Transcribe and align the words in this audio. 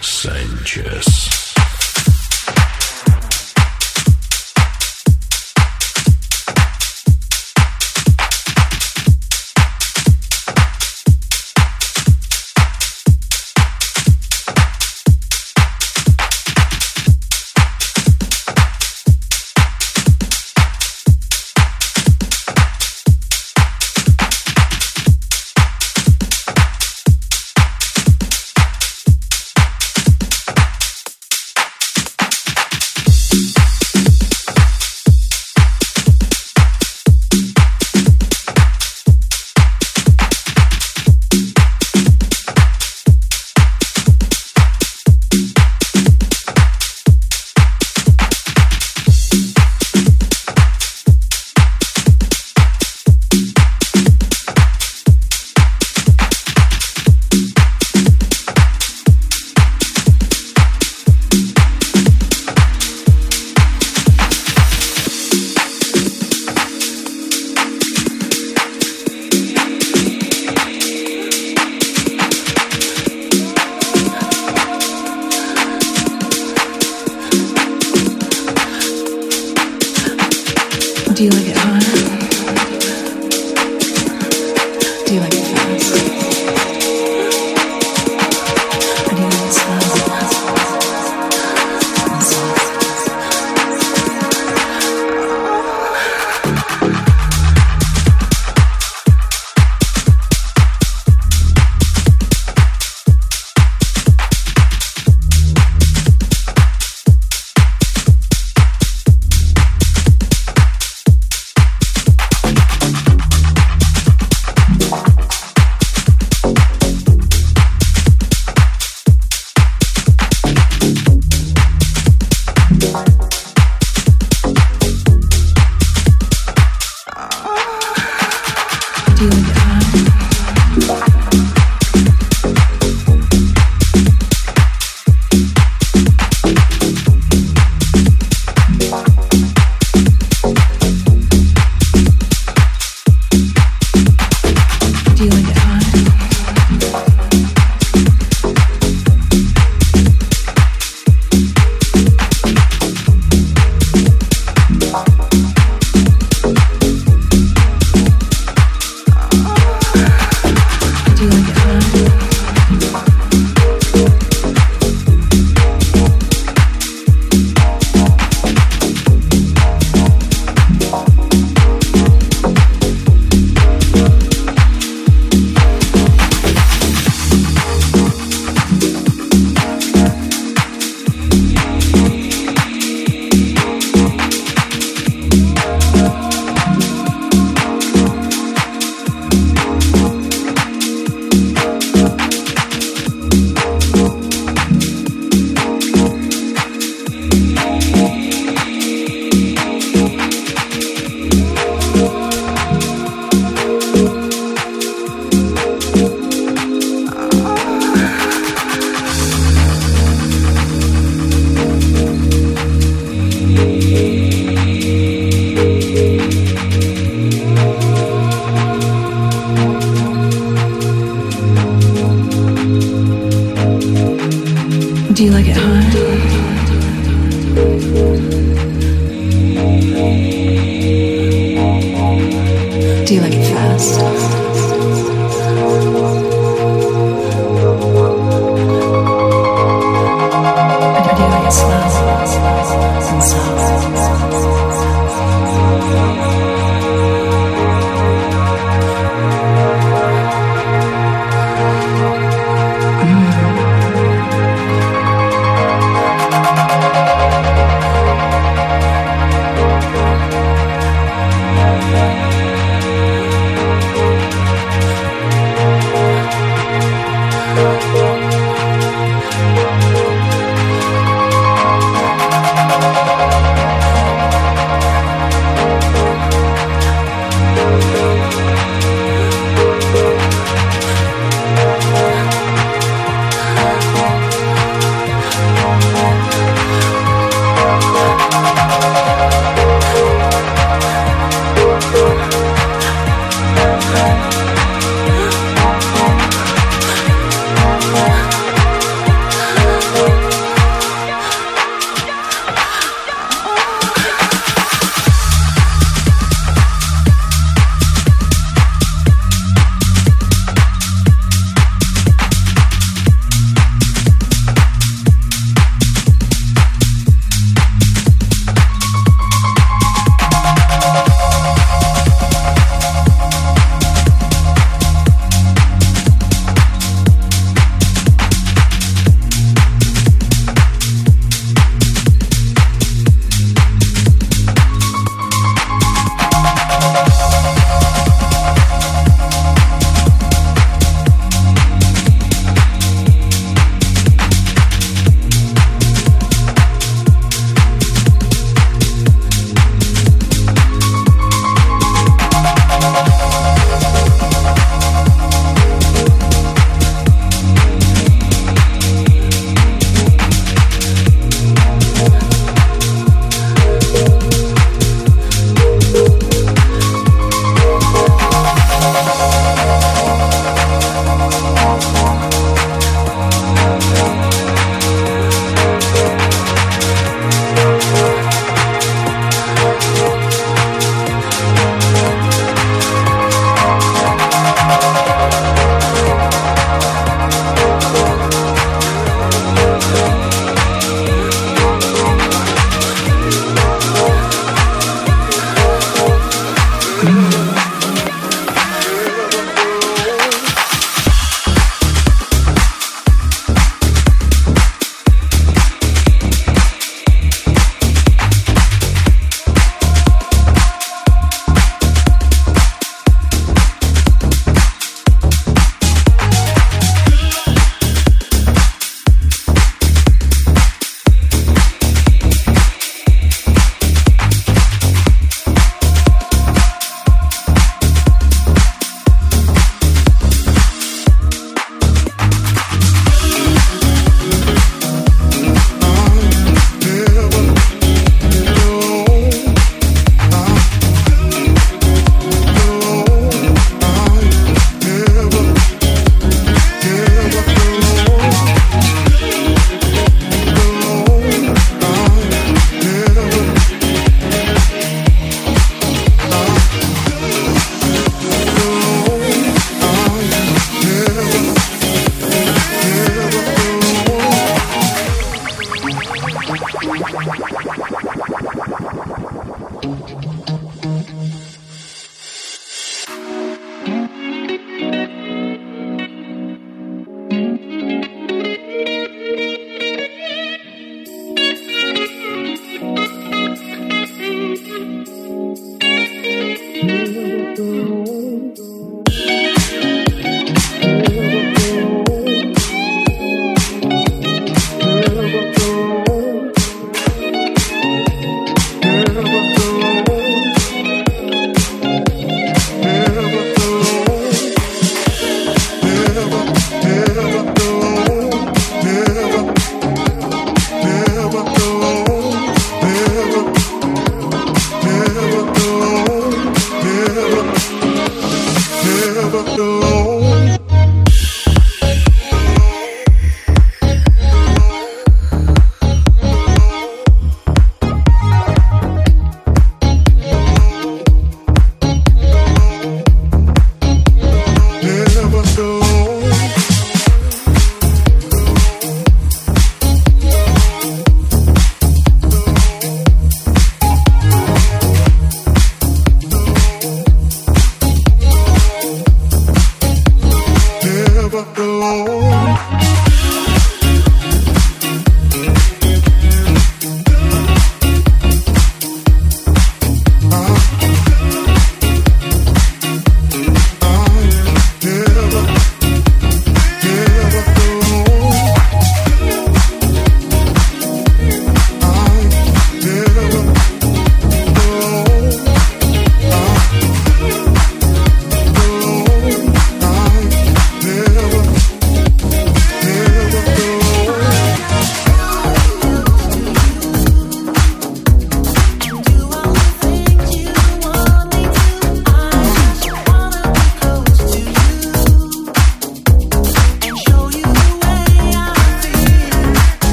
Sanchez. 0.00 1.31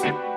Yeah. 0.00 0.31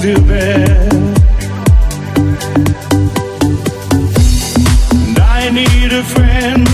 you. 0.00 0.16
And 5.04 5.18
I 5.18 5.50
need 5.50 5.92
a 5.92 6.02
friend. 6.02 6.66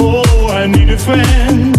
Oh, 0.00 0.48
I 0.50 0.66
need 0.66 0.90
a 0.90 0.98
friend. 0.98 1.69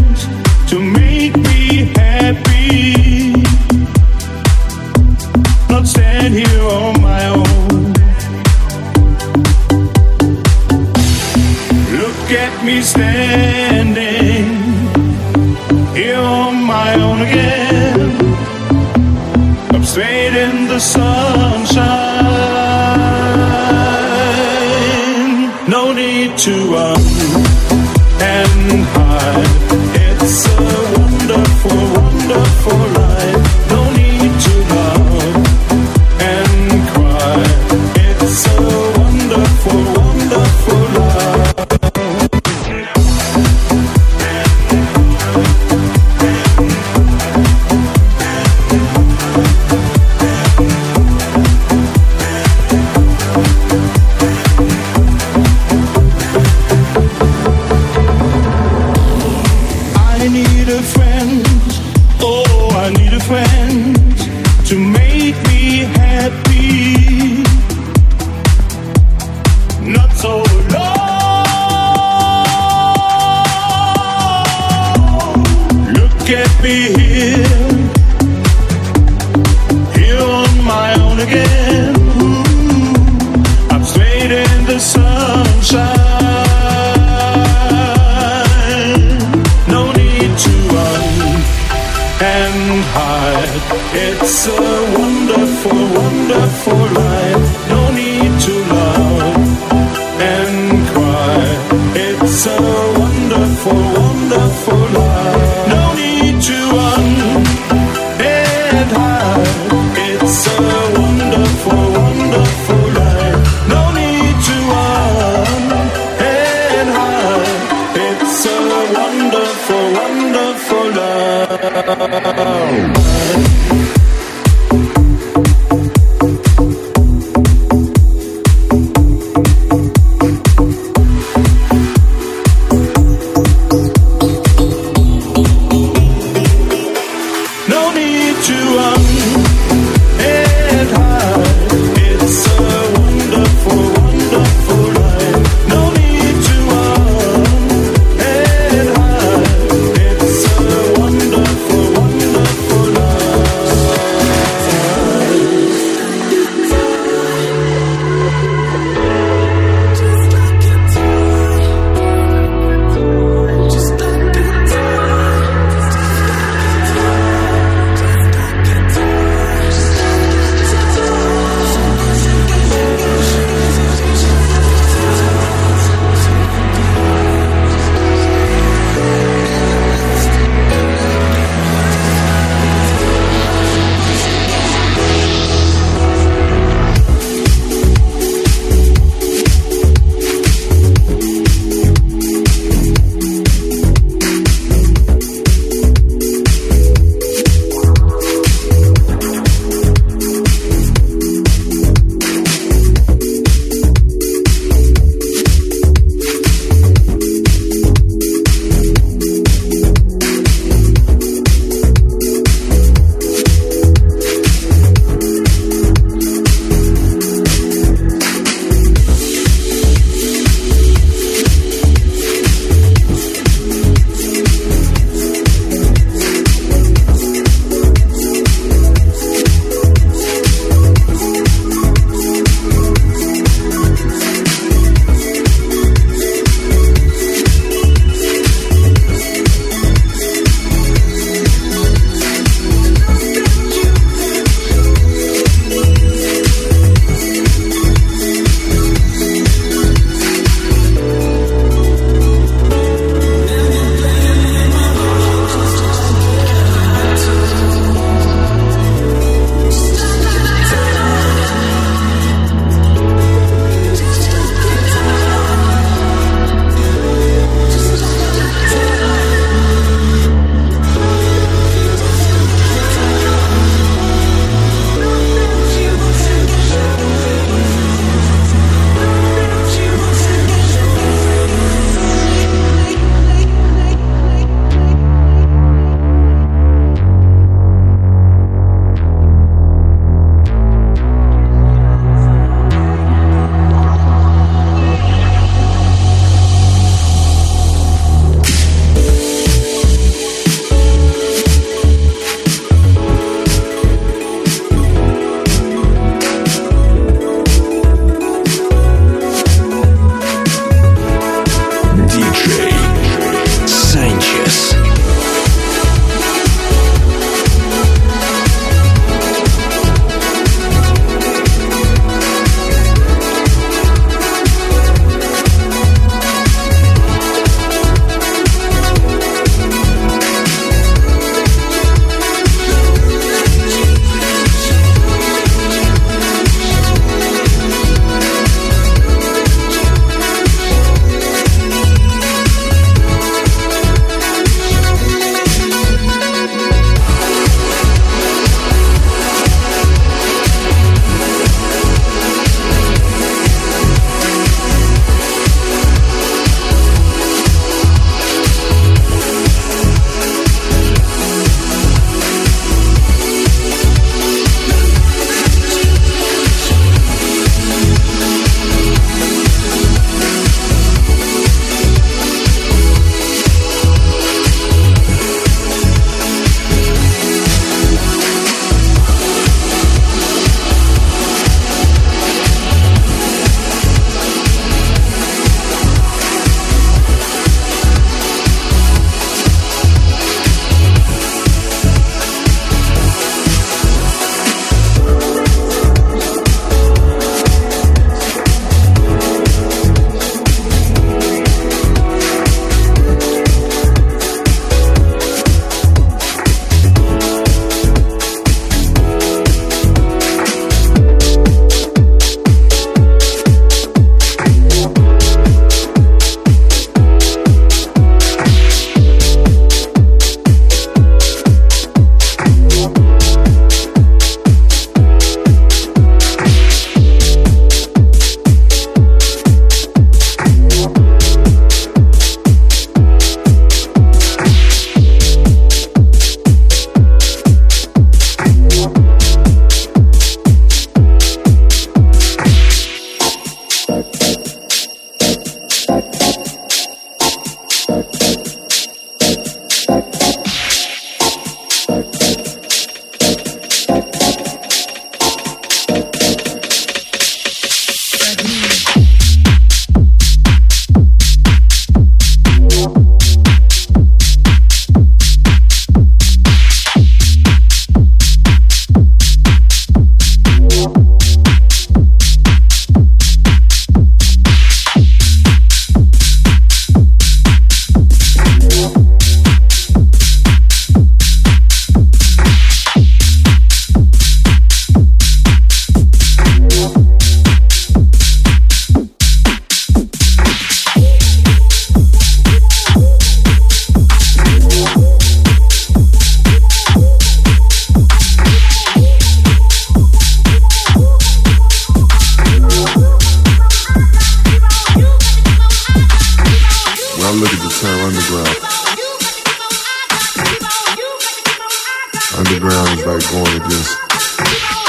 Underground 512.51 512.99
is 512.99 513.05
like 513.05 513.31
going 513.31 513.55
against 513.61 513.97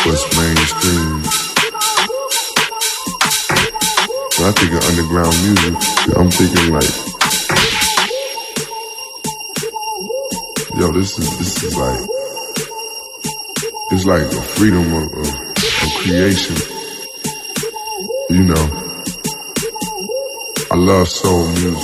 what's 0.05 0.25
mainstream. 0.37 1.23
When 4.37 4.49
I 4.49 4.53
think 4.59 4.73
of 4.73 4.83
underground 4.91 5.35
music, 5.47 5.75
I'm 6.17 6.31
thinking 6.31 6.73
like, 6.73 6.93
yo, 10.81 10.93
this 10.93 11.19
is 11.19 11.39
this 11.39 11.63
is 11.63 11.77
like, 11.77 12.01
it's 13.93 14.07
like 14.07 14.23
a 14.23 14.43
freedom 14.57 14.93
of, 14.95 15.13
of, 15.13 15.29
of 15.83 15.91
creation. 16.03 16.57
You 18.31 18.45
know, 18.45 18.67
I 20.71 20.77
love 20.77 21.09
soul 21.09 21.47
music 21.49 21.79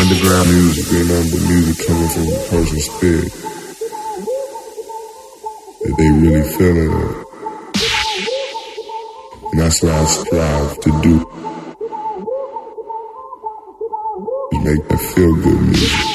underground 0.00 0.48
music 0.48 0.94
ain't 0.94 1.08
nothing 1.08 1.30
but 1.30 1.48
music 1.48 1.86
coming 1.86 2.08
from 2.08 2.22
a 2.22 2.48
person's 2.48 2.84
spirit. 2.84 3.49
They 5.96 6.08
really 6.08 6.42
feeling 6.56 6.92
it. 6.92 7.26
And 9.50 9.60
that's 9.60 9.82
what 9.82 9.92
I 9.92 10.04
strive 10.04 10.80
to 10.80 10.90
do. 11.02 11.16
Make 14.62 14.88
that 14.88 15.00
feel 15.14 15.34
good 15.36 15.60
music. 15.60 16.09